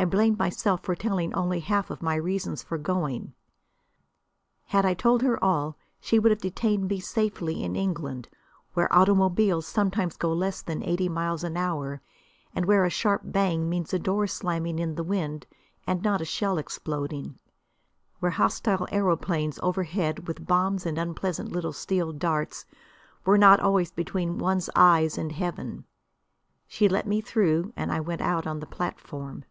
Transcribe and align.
I 0.00 0.04
blamed 0.04 0.36
myself 0.36 0.82
for 0.82 0.96
telling 0.96 1.32
only 1.32 1.60
half 1.60 1.88
of 1.88 2.02
my 2.02 2.16
reasons 2.16 2.60
for 2.60 2.76
going. 2.76 3.34
Had 4.64 4.84
I 4.84 4.94
told 4.94 5.22
her 5.22 5.42
all 5.44 5.76
she 6.00 6.18
would 6.18 6.30
have 6.32 6.40
detained 6.40 6.88
me 6.88 6.98
safely 6.98 7.62
in 7.62 7.76
England, 7.76 8.28
where 8.72 8.92
automobiles 8.92 9.64
sometimes 9.64 10.16
go 10.16 10.32
less 10.32 10.60
than 10.60 10.82
eighty 10.82 11.08
miles 11.08 11.44
an 11.44 11.56
hour, 11.56 12.02
and 12.52 12.64
where 12.64 12.84
a 12.84 12.90
sharp 12.90 13.20
bang 13.26 13.68
means 13.70 13.94
a 13.94 13.98
door 14.00 14.26
slamming 14.26 14.80
in 14.80 14.96
the 14.96 15.04
wind 15.04 15.46
and 15.86 16.02
not 16.02 16.20
a 16.20 16.24
shell 16.24 16.58
exploding, 16.58 17.38
where 18.18 18.32
hostile 18.32 18.88
aeroplanes 18.90 19.60
overhead 19.62 20.26
with 20.26 20.48
bombs 20.48 20.84
and 20.84 20.98
unpleasant 20.98 21.52
little 21.52 21.72
steel 21.72 22.12
darts, 22.12 22.66
were 23.24 23.38
not 23.38 23.60
always 23.60 23.92
between 23.92 24.36
one's 24.36 24.68
eyes 24.74 25.16
and 25.16 25.30
heaven. 25.30 25.84
She 26.66 26.88
let 26.88 27.06
me 27.06 27.20
through, 27.20 27.72
and 27.76 27.92
I 27.92 28.00
went 28.00 28.20
out 28.20 28.48
on 28.48 28.58
the 28.58 28.66
platform. 28.66 29.44